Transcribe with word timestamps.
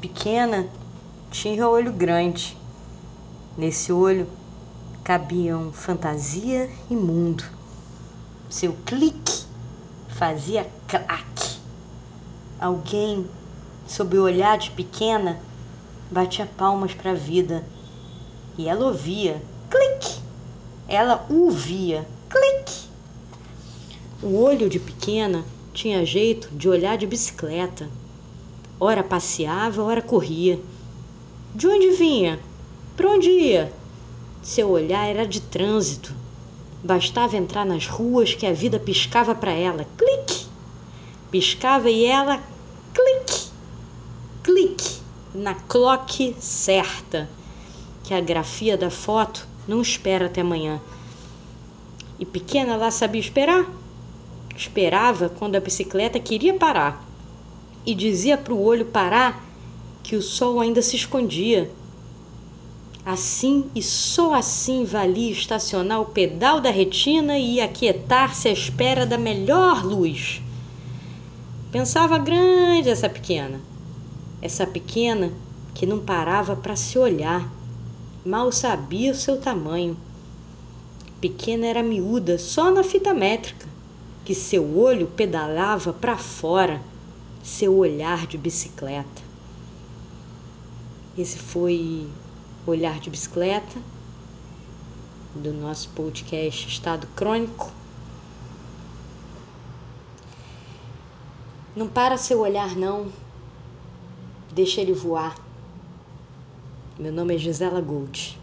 pequena 0.00 0.68
tinha 1.30 1.68
olho 1.68 1.92
grande. 1.92 2.56
Nesse 3.56 3.92
olho 3.92 4.26
cabiam 5.02 5.72
fantasia 5.72 6.70
e 6.90 6.94
mundo. 6.94 7.44
Seu 8.48 8.74
clique 8.84 9.44
fazia 10.08 10.70
claque. 10.86 11.58
Alguém, 12.58 13.26
sob 13.86 14.18
o 14.18 14.22
olhar 14.22 14.58
de 14.58 14.70
pequena, 14.70 15.40
batia 16.10 16.46
palmas 16.46 16.94
para 16.94 17.12
a 17.12 17.14
vida. 17.14 17.64
E 18.58 18.68
ela 18.68 18.86
ouvia, 18.86 19.42
clique. 19.70 20.20
Ela 20.88 21.26
o 21.28 21.50
via, 21.50 22.06
clique. 22.28 22.88
O 24.22 24.40
olho 24.40 24.68
de 24.68 24.78
pequena 24.78 25.44
tinha 25.74 26.06
jeito 26.06 26.48
de 26.52 26.68
olhar 26.68 26.96
de 26.96 27.06
bicicleta. 27.06 27.88
Ora 28.78 29.02
passeava, 29.02 29.82
ora 29.82 30.02
corria. 30.02 30.60
De 31.54 31.66
onde 31.66 31.92
vinha? 31.92 32.38
Para 32.94 33.08
onde 33.08 33.30
ia? 33.30 33.72
Seu 34.42 34.68
olhar 34.68 35.08
era 35.08 35.26
de 35.26 35.40
trânsito. 35.40 36.14
Bastava 36.84 37.38
entrar 37.38 37.64
nas 37.64 37.86
ruas 37.86 38.34
que 38.34 38.44
a 38.44 38.52
vida 38.52 38.78
piscava 38.78 39.34
para 39.34 39.50
ela. 39.50 39.86
Clique! 39.96 40.46
Piscava 41.30 41.88
e 41.88 42.04
ela, 42.04 42.42
clique! 42.92 43.48
Clique! 44.42 45.00
Na 45.34 45.54
clock 45.54 46.36
certa. 46.38 47.30
Que 48.04 48.12
a 48.12 48.20
grafia 48.20 48.76
da 48.76 48.90
foto 48.90 49.48
não 49.66 49.80
espera 49.80 50.26
até 50.26 50.42
amanhã. 50.42 50.82
E 52.18 52.26
pequena 52.26 52.76
lá 52.76 52.90
sabia 52.90 53.22
esperar. 53.22 53.66
Esperava 54.54 55.30
quando 55.30 55.56
a 55.56 55.60
bicicleta 55.60 56.20
queria 56.20 56.52
parar 56.52 57.05
e 57.86 57.94
dizia 57.94 58.36
para 58.36 58.52
o 58.52 58.60
olho 58.60 58.84
parar 58.86 59.46
que 60.02 60.16
o 60.16 60.22
sol 60.22 60.60
ainda 60.60 60.82
se 60.82 60.96
escondia. 60.96 61.70
Assim 63.04 63.70
e 63.72 63.80
só 63.80 64.34
assim 64.34 64.84
valia 64.84 65.30
estacionar 65.30 66.00
o 66.00 66.06
pedal 66.06 66.60
da 66.60 66.70
retina 66.70 67.38
e 67.38 67.60
aquietar-se 67.60 68.48
à 68.48 68.52
espera 68.52 69.06
da 69.06 69.16
melhor 69.16 69.84
luz. 69.84 70.42
Pensava 71.70 72.18
grande 72.18 72.90
essa 72.90 73.08
pequena, 73.08 73.60
essa 74.42 74.66
pequena 74.66 75.32
que 75.72 75.86
não 75.86 76.00
parava 76.00 76.56
para 76.56 76.74
se 76.74 76.98
olhar, 76.98 77.48
mal 78.24 78.50
sabia 78.50 79.12
o 79.12 79.16
seu 79.16 79.40
tamanho. 79.40 79.96
Pequena 81.20 81.66
era 81.66 81.82
miúda 81.82 82.38
só 82.38 82.72
na 82.72 82.82
fita 82.82 83.14
métrica, 83.14 83.68
que 84.24 84.34
seu 84.34 84.76
olho 84.76 85.06
pedalava 85.06 85.92
para 85.92 86.16
fora 86.16 86.82
seu 87.46 87.76
olhar 87.76 88.26
de 88.26 88.36
bicicleta. 88.36 89.22
Esse 91.16 91.38
foi 91.38 92.10
Olhar 92.66 92.98
de 92.98 93.08
Bicicleta 93.08 93.80
do 95.32 95.52
nosso 95.52 95.88
podcast 95.90 96.66
Estado 96.66 97.06
Crônico. 97.14 97.70
Não 101.76 101.86
para 101.86 102.18
seu 102.18 102.40
olhar, 102.40 102.74
não. 102.74 103.12
Deixa 104.52 104.80
ele 104.80 104.92
voar. 104.92 105.36
Meu 106.98 107.12
nome 107.12 107.36
é 107.36 107.38
Gisela 107.38 107.80
Gold. 107.80 108.40